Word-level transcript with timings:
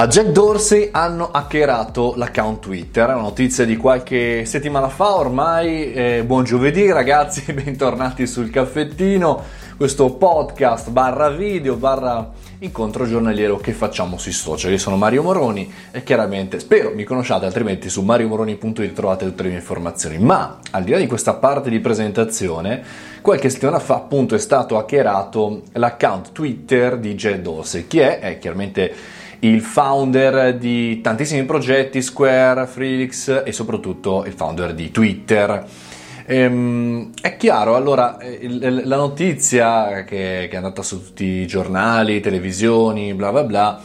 A 0.00 0.06
Jack 0.06 0.28
Dorsey 0.28 0.90
hanno 0.92 1.28
hackerato 1.32 2.12
l'account 2.14 2.60
Twitter, 2.60 3.08
è 3.08 3.14
una 3.14 3.22
notizia 3.22 3.64
di 3.64 3.76
qualche 3.76 4.44
settimana 4.44 4.88
fa 4.88 5.16
ormai. 5.16 5.92
Eh, 5.92 6.22
buon 6.24 6.44
giovedì 6.44 6.88
ragazzi, 6.92 7.42
bentornati 7.52 8.24
sul 8.28 8.48
caffettino, 8.48 9.42
questo 9.76 10.14
podcast 10.14 10.90
barra 10.90 11.30
video 11.30 11.74
barra 11.74 12.30
incontro 12.60 13.08
giornaliero 13.08 13.56
che 13.56 13.72
facciamo 13.72 14.18
sui 14.18 14.30
social. 14.30 14.70
Io 14.70 14.78
sono 14.78 14.96
Mario 14.96 15.24
Moroni 15.24 15.68
e 15.90 16.04
chiaramente 16.04 16.60
spero 16.60 16.92
mi 16.94 17.02
conosciate, 17.02 17.46
altrimenti 17.46 17.88
su 17.88 18.00
mariomoroni.it 18.02 18.92
trovate 18.92 19.24
tutte 19.24 19.42
le 19.42 19.48
mie 19.48 19.58
informazioni. 19.58 20.18
Ma 20.18 20.60
al 20.70 20.84
di 20.84 20.92
là 20.92 20.98
di 20.98 21.08
questa 21.08 21.34
parte 21.34 21.70
di 21.70 21.80
presentazione, 21.80 22.84
qualche 23.20 23.50
settimana 23.50 23.80
fa 23.80 23.96
appunto 23.96 24.36
è 24.36 24.38
stato 24.38 24.78
hackerato 24.78 25.62
l'account 25.72 26.30
Twitter 26.30 26.98
di 26.98 27.16
Jack 27.16 27.38
Dorsey. 27.38 27.88
Chi 27.88 27.98
è? 27.98 28.20
È 28.20 28.38
chiaramente 28.38 29.16
il 29.40 29.60
founder 29.60 30.56
di 30.56 31.00
tantissimi 31.00 31.44
progetti, 31.44 32.02
Square, 32.02 32.66
Freelix 32.66 33.42
e 33.44 33.52
soprattutto 33.52 34.24
il 34.24 34.32
founder 34.32 34.74
di 34.74 34.90
Twitter. 34.90 35.66
Ehm, 36.26 37.12
è 37.22 37.36
chiaro, 37.36 37.74
allora, 37.74 38.18
il, 38.20 38.82
la 38.84 38.96
notizia 38.96 40.04
che, 40.04 40.46
che, 40.48 40.50
è 40.50 40.56
andata 40.56 40.82
su 40.82 41.02
tutti 41.02 41.24
i 41.24 41.46
giornali, 41.46 42.20
televisioni, 42.20 43.14
bla 43.14 43.30
bla 43.30 43.44
bla, 43.44 43.80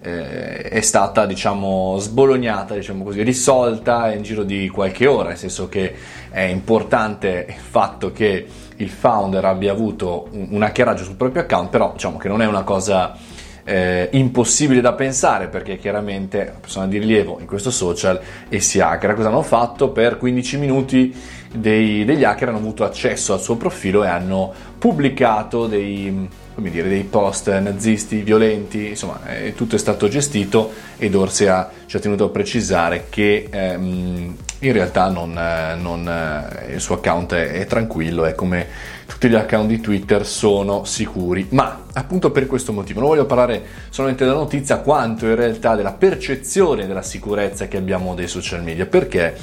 eh, 0.00 0.62
è 0.62 0.80
stata, 0.80 1.26
diciamo, 1.26 1.98
sbolognata, 1.98 2.74
diciamo 2.74 3.04
così, 3.04 3.22
risolta 3.22 4.12
in 4.12 4.22
giro 4.22 4.42
di 4.42 4.68
qualche 4.68 5.06
ora, 5.06 5.28
nel 5.28 5.36
senso 5.36 5.68
che 5.68 5.94
è 6.30 6.40
importante 6.40 7.46
il 7.48 7.54
fatto 7.54 8.10
che 8.12 8.46
il 8.76 8.88
founder 8.88 9.44
abbia 9.44 9.72
avuto 9.72 10.28
un, 10.32 10.48
un 10.50 10.62
hackeraggio 10.62 11.04
sul 11.04 11.16
proprio 11.16 11.42
account, 11.42 11.68
però 11.68 11.92
diciamo 11.92 12.16
che 12.16 12.28
non 12.28 12.40
è 12.40 12.46
una 12.46 12.62
cosa 12.62 13.16
eh, 13.64 14.08
impossibile 14.12 14.80
da 14.80 14.92
pensare 14.92 15.48
perché 15.48 15.78
chiaramente 15.78 16.40
una 16.40 16.58
persona 16.60 16.86
di 16.86 16.98
rilievo 16.98 17.38
in 17.40 17.46
questo 17.46 17.70
social 17.70 18.20
e 18.48 18.60
si 18.60 18.80
hackera. 18.80 19.14
Cosa 19.14 19.28
hanno 19.28 19.42
fatto? 19.42 19.90
Per 19.90 20.18
15 20.18 20.56
minuti 20.56 21.14
dei, 21.52 22.04
degli 22.04 22.24
hacker 22.24 22.48
hanno 22.48 22.58
avuto 22.58 22.84
accesso 22.84 23.32
al 23.32 23.40
suo 23.40 23.56
profilo 23.56 24.04
e 24.04 24.08
hanno 24.08 24.52
pubblicato 24.78 25.66
dei, 25.66 26.28
dire, 26.56 26.88
dei 26.88 27.04
post 27.04 27.56
nazisti, 27.58 28.22
violenti, 28.22 28.88
insomma 28.88 29.20
eh, 29.28 29.54
tutto 29.54 29.76
è 29.76 29.78
stato 29.78 30.08
gestito 30.08 30.72
e 30.96 31.08
Dorsey 31.10 31.46
ha, 31.46 31.70
ci 31.86 31.96
ha 31.96 32.00
tenuto 32.00 32.24
a 32.24 32.28
precisare 32.30 33.06
che 33.08 33.48
ehm, 33.50 34.36
in 34.60 34.72
realtà 34.72 35.08
non, 35.08 35.32
non, 35.80 36.48
il 36.72 36.80
suo 36.80 36.96
account 36.96 37.34
è, 37.34 37.52
è 37.52 37.66
tranquillo, 37.66 38.24
è 38.24 38.34
come 38.34 38.66
tutti 39.12 39.28
gli 39.28 39.34
account 39.34 39.68
di 39.68 39.78
Twitter 39.78 40.26
sono 40.26 40.84
sicuri, 40.84 41.48
ma 41.50 41.84
appunto 41.92 42.30
per 42.30 42.46
questo 42.46 42.72
motivo 42.72 43.00
non 43.00 43.10
voglio 43.10 43.26
parlare 43.26 43.62
solamente 43.90 44.24
della 44.24 44.38
notizia 44.38 44.78
quanto 44.78 45.26
in 45.26 45.34
realtà 45.34 45.76
della 45.76 45.92
percezione 45.92 46.86
della 46.86 47.02
sicurezza 47.02 47.68
che 47.68 47.76
abbiamo 47.76 48.14
dei 48.14 48.26
social 48.26 48.62
media, 48.62 48.86
perché 48.86 49.36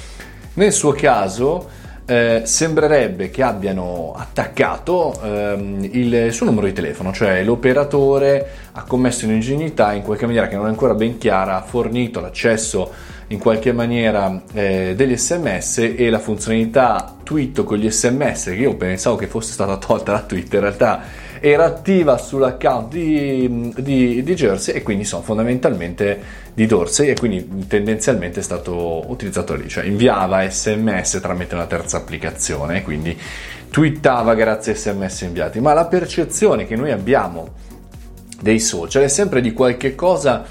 nel 0.56 0.73
suo 0.73 0.92
caso 0.94 1.70
eh, 2.06 2.42
sembrerebbe 2.45 3.30
che 3.30 3.44
abbiano 3.44 4.16
attaccato 4.17 5.17
ehm, 5.22 5.88
il 5.92 6.34
suo 6.34 6.47
numero 6.47 6.66
di 6.66 6.73
telefono, 6.73 7.14
cioè 7.14 7.44
l'operatore 7.44 8.47
ha 8.72 8.84
commesso 8.84 9.28
un'ingenuità 9.28 9.94
in 9.94 10.02
qualche 10.02 10.25
maniera 10.25 10.47
che 10.47 10.56
non 10.56 10.66
è 10.66 10.70
ancora 10.70 10.95
ben 10.95 11.20
chiara, 11.20 11.58
ha 11.58 11.62
fornito 11.62 12.20
l'accesso 12.20 12.92
in 13.30 13.39
qualche 13.39 13.72
maniera 13.72 14.41
eh, 14.53 14.94
degli 14.95 15.16
sms 15.16 15.94
e 15.95 16.09
la 16.09 16.19
funzionalità 16.19 17.16
tweet 17.23 17.63
con 17.63 17.77
gli 17.77 17.89
sms 17.89 18.45
che 18.45 18.55
io 18.55 18.75
pensavo 18.75 19.16
che 19.16 19.27
fosse 19.27 19.52
stata 19.53 19.77
tolta 19.77 20.13
da 20.13 20.22
Twitter 20.22 20.55
in 20.55 20.61
realtà 20.61 21.03
era 21.39 21.66
attiva 21.66 22.17
sull'account 22.17 22.91
di, 22.91 23.73
di, 23.77 24.23
di 24.23 24.33
Jersey 24.33 24.75
e 24.75 24.83
quindi 24.83 25.05
sono 25.05 25.22
fondamentalmente 25.22 26.22
di 26.53 26.66
Dorsey 26.66 27.09
e 27.09 27.16
quindi 27.16 27.66
tendenzialmente 27.67 28.41
è 28.41 28.44
stato 28.44 29.09
utilizzato 29.09 29.55
lì, 29.55 29.69
cioè 29.69 29.85
inviava 29.85 30.47
sms 30.50 31.19
tramite 31.22 31.55
una 31.55 31.66
terza 31.66 31.97
applicazione, 31.97 32.83
quindi 32.83 33.17
twittava 33.69 34.34
grazie 34.34 34.73
a 34.73 34.75
sms 34.75 35.22
inviati, 35.22 35.59
ma 35.62 35.73
la 35.73 35.85
percezione 35.85 36.66
che 36.66 36.75
noi 36.75 36.91
abbiamo 36.91 37.68
dei 38.41 38.59
social 38.59 39.03
è 39.03 39.07
sempre 39.07 39.39
di 39.39 39.53
qualche 39.53 39.95
cosa 39.95 40.45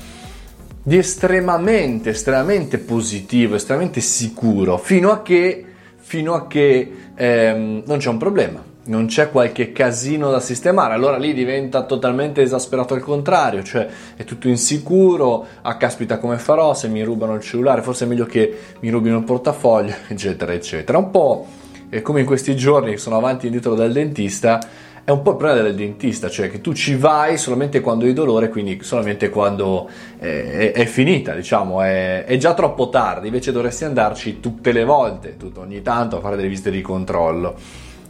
di 0.89 0.97
estremamente, 0.97 2.09
estremamente 2.11 2.79
positivo, 2.79 3.57
estremamente 3.57 4.01
sicuro, 4.01 4.79
fino 4.79 5.11
a 5.11 5.21
che, 5.21 5.63
fino 5.99 6.33
a 6.33 6.47
che 6.47 6.93
ehm, 7.15 7.83
non 7.85 7.99
c'è 7.99 8.09
un 8.09 8.17
problema 8.17 8.65
non 8.85 9.05
c'è 9.05 9.31
qualche 9.31 9.71
casino 9.73 10.31
da 10.31 10.41
sistemare, 10.41 10.95
allora 10.95 11.19
lì 11.19 11.35
diventa 11.35 11.83
totalmente 11.83 12.41
esasperato 12.41 12.95
al 12.95 13.03
contrario, 13.03 13.63
cioè 13.63 13.87
è 14.17 14.25
tutto 14.25 14.49
insicuro, 14.49 15.47
ah 15.61 15.77
caspita 15.77 16.17
come 16.17 16.39
farò 16.39 16.73
se 16.73 16.89
mi 16.89 17.03
rubano 17.03 17.35
il 17.35 17.43
cellulare, 17.43 17.83
forse 17.83 18.07
è 18.07 18.09
meglio 18.09 18.25
che 18.25 18.59
mi 18.81 18.89
rubino 18.89 19.19
il 19.19 19.25
portafoglio, 19.25 19.93
eccetera, 20.09 20.55
eccetera. 20.55 20.97
Un 20.97 21.11
po' 21.11 21.47
come 22.01 22.21
in 22.21 22.27
questi 22.27 22.57
giorni 22.57 22.97
sono 22.97 23.19
avanti 23.19 23.45
e 23.45 23.49
indietro 23.49 23.75
dal 23.75 23.93
dentista, 23.93 24.59
è 25.09 25.11
un 25.11 25.23
po' 25.23 25.31
il 25.31 25.37
problema 25.37 25.63
del 25.63 25.75
dentista, 25.75 26.29
cioè 26.29 26.51
che 26.51 26.61
tu 26.61 26.75
ci 26.75 26.95
vai 26.95 27.39
solamente 27.39 27.81
quando 27.81 28.05
hai 28.05 28.13
dolore, 28.13 28.51
quindi 28.51 28.79
solamente 28.83 29.31
quando 29.31 29.89
è, 30.19 30.27
è, 30.27 30.73
è 30.73 30.85
finita, 30.85 31.33
diciamo, 31.33 31.81
è, 31.81 32.25
è, 32.27 32.37
già 32.37 32.53
troppo 32.53 32.91
tardi, 32.91 33.29
invece 33.29 33.51
dovresti 33.51 33.85
andarci 33.85 34.39
tutte 34.39 34.71
le 34.71 34.85
volte, 34.85 35.39
tutto, 35.39 35.61
ogni 35.61 35.81
tanto 35.81 36.19
a 36.19 36.21
fare 36.21 36.37
delle 36.37 36.49
visite 36.49 36.71
di 36.71 36.83
controllo. 36.83 37.55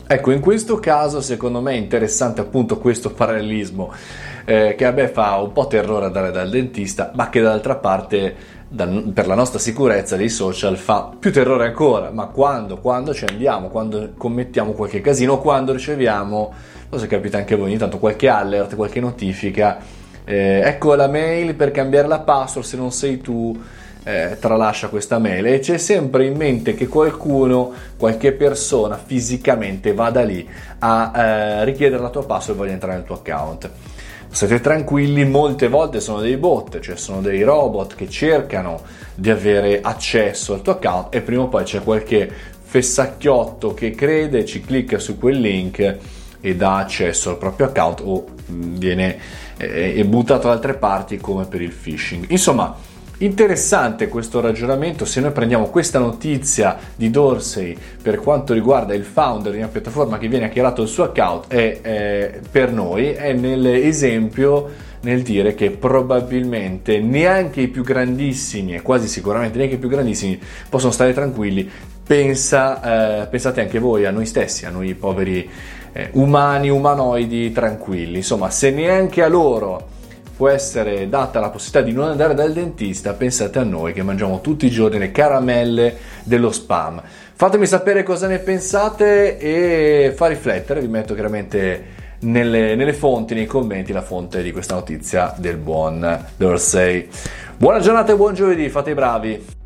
Ecco, 0.09 0.33
in 0.33 0.41
questo 0.41 0.81
caso 0.81 1.21
secondo 1.21 1.61
me 1.61 1.75
è 1.75 1.77
interessante 1.77 2.41
appunto 2.41 2.79
questo 2.79 3.13
parallelismo 3.13 3.93
eh, 4.45 4.75
che 4.77 4.85
a 4.85 4.91
me 4.91 5.07
fa 5.07 5.37
un 5.37 5.53
po' 5.53 5.69
terrore 5.69 6.07
andare 6.07 6.33
dal 6.33 6.51
dentista, 6.51 7.13
ma 7.15 7.29
che 7.29 7.41
dall'altra 7.41 7.77
parte 7.77 8.35
da, 8.69 8.87
per 8.87 9.27
la 9.27 9.35
nostra 9.35 9.59
sicurezza 9.59 10.17
dei 10.17 10.29
social 10.29 10.77
fa 10.77 11.11
più 11.19 11.33
terrore 11.33 11.67
ancora, 11.67 12.11
ma 12.11 12.27
quando, 12.27 12.79
quando 12.79 13.15
ci 13.15 13.25
andiamo, 13.25 13.69
quando 13.69 14.13
commettiamo 14.17 14.73
qualche 14.73 15.01
casino, 15.01 15.39
quando 15.39 15.73
riceviamo, 15.73 16.53
cosa 16.91 17.07
capita 17.07 17.39
anche 17.39 17.57
voi 17.57 17.69
ogni 17.71 17.79
tanto, 17.79 17.99
qualche 17.99 18.29
alert, 18.29 18.77
qualche 18.77 19.01
notifica, 19.01 19.79
eh, 20.25 20.61
ecco 20.63 20.95
la 20.95 21.09
mail 21.09 21.55
per 21.55 21.71
cambiare 21.71 22.07
la 22.07 22.21
password 22.21 22.67
se 22.67 22.77
non 22.77 22.93
sei 22.93 23.19
tu 23.21 23.59
eh, 24.05 24.37
tralascia 24.39 24.89
questa 24.89 25.19
mail 25.19 25.47
e 25.47 25.59
c'è 25.59 25.79
sempre 25.79 26.27
in 26.27 26.37
mente 26.37 26.75
che 26.75 26.87
qualcuno, 26.87 27.73
qualche 27.97 28.33
persona 28.33 28.97
fisicamente 29.03 29.95
vada 29.95 30.23
lì 30.23 30.47
a 30.81 31.13
eh, 31.15 31.65
richiedere 31.65 32.03
la 32.03 32.11
tua 32.11 32.25
password 32.25 32.59
e 32.59 32.63
voglia 32.63 32.73
entrare 32.75 32.97
nel 32.97 33.05
tuo 33.05 33.17
account. 33.17 33.71
State 34.31 34.61
tranquilli, 34.61 35.25
molte 35.25 35.69
volte 35.69 36.01
sono 36.01 36.21
dei 36.21 36.37
bot, 36.37 36.81
cioè 36.81 36.97
sono 36.97 37.21
dei 37.21 37.43
robot 37.43 37.95
che 37.95 38.09
cercano 38.09 38.83
di 39.15 39.31
avere 39.31 39.81
accesso 39.81 40.55
al 40.55 40.63
tuo 40.63 40.73
account 40.73 41.15
e 41.15 41.23
prima 41.23 41.43
o 41.43 41.49
poi 41.49 41.65
c'è 41.65 41.83
qualche 41.83 42.31
fessacchiotto 42.61 43.73
che 43.73 43.93
crede, 43.93 44.45
ci 44.45 44.61
clicca 44.61 44.99
su 44.99 45.19
quel 45.19 45.41
link 45.41 45.97
e 46.41 46.55
dà 46.55 46.77
accesso 46.77 47.31
al 47.31 47.39
proprio 47.39 47.67
account 47.67 48.03
o 48.05 48.27
mm, 48.51 48.77
viene 48.77 49.19
eh, 49.57 50.05
buttato 50.05 50.47
da 50.47 50.53
altre 50.53 50.75
parti 50.75 51.17
come 51.17 51.47
per 51.47 51.63
il 51.63 51.73
phishing. 51.73 52.27
Insomma, 52.29 52.77
Interessante 53.21 54.07
questo 54.07 54.41
ragionamento, 54.41 55.05
se 55.05 55.21
noi 55.21 55.33
prendiamo 55.33 55.71
questa 55.71 55.99
notizia 55.99 56.79
di 56.95 57.11
Dorsey 57.11 57.77
per 58.01 58.21
quanto 58.21 58.53
riguarda 58.53 58.95
il 58.95 59.03
founder 59.03 59.51
di 59.51 59.59
una 59.59 59.67
piattaforma 59.67 60.19
che 60.19 60.29
viene 60.29 60.45
hackerato 60.45 60.83
il 60.83 60.89
suo 60.89 61.03
account, 61.03 61.49
è, 61.49 61.81
è 61.81 62.41
per 62.49 62.71
noi 62.71 63.09
è 63.09 63.33
nell'esempio 63.33 64.69
nel 65.01 65.23
dire 65.23 65.57
che 65.57 65.73
probabilmente 65.73 67.01
neanche 67.01 67.63
i 67.63 67.67
più 67.69 67.83
grandissimi, 67.83 68.77
e 68.77 68.83
quasi 68.83 69.09
sicuramente 69.09 69.59
neanche 69.59 69.75
i 69.75 69.79
più 69.79 69.89
grandissimi, 69.89 70.39
possono 70.69 70.93
stare 70.93 71.13
tranquilli. 71.13 71.69
Pensa, 72.07 73.23
eh, 73.23 73.27
pensate 73.27 73.61
anche 73.61 73.81
voi 73.81 74.07
a 74.07 74.13
noi 74.13 74.27
stessi, 74.27 74.65
a 74.65 74.71
noi 74.71 74.95
poveri 74.95 75.49
eh, 75.93 76.11
umani, 76.13 76.71
umanoidi 76.71 77.51
tranquilli. 77.51 78.19
Insomma, 78.19 78.49
se 78.51 78.71
neanche 78.71 79.25
a 79.25 79.29
loro 79.29 79.97
può 80.39 80.49
essere 80.49 81.09
data 81.09 81.41
la 81.41 81.51
possibilità 81.51 81.91
di 81.91 81.93
non 81.93 82.11
andare 82.11 82.33
dal 82.33 82.53
dentista, 82.53 83.13
pensate 83.15 83.59
a 83.59 83.65
noi 83.65 83.93
che 83.93 84.05
mangiamo 84.05 84.41
tutti 84.41 84.67
i 84.67 84.71
giorni 84.71 84.97
le 84.97 85.11
caramelle 85.11 85.97
dello 86.23 86.53
spam. 86.53 87.03
Fatemi 87.35 87.67
sapere 87.67 88.05
cosa 88.05 88.29
ne 88.29 88.39
pensate 88.39 89.37
e 89.37 90.13
fa 90.15 90.29
riflettere, 90.29 90.81
vi 90.81 90.87
metto 90.87 91.15
chiaramente 91.15 91.85
nelle, 92.21 92.77
nelle 92.77 92.93
fonti, 92.93 93.35
nei 93.35 93.47
commenti, 93.47 93.93
la 93.93 94.03
fonte 94.03 94.41
di 94.41 94.53
questa 94.53 94.77
notizia 94.77 95.35
del 95.37 95.57
buon 95.57 96.27
Dorsey. 96.37 97.09
Buona 97.57 97.81
giornata 97.81 98.13
e 98.13 98.17
buon 98.17 98.35
giovedì, 98.35 98.69
fate 98.69 98.91
i 98.91 98.95
bravi! 98.95 99.58